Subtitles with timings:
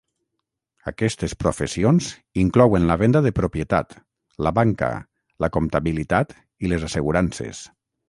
[0.91, 2.07] Aquestes professions
[2.45, 3.95] inclouen la venda de propietat,
[4.49, 4.93] la banca,
[5.47, 7.67] la comptabilitat i les assegurances.